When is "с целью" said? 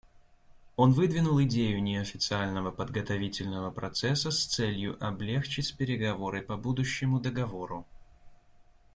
4.31-4.97